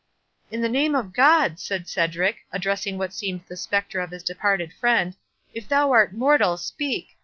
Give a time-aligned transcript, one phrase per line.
[0.49, 4.73] "In the name of God!" said Cedric, addressing what seemed the spectre of his departed
[4.73, 5.15] friend,
[5.53, 7.09] "if thou art mortal, speak!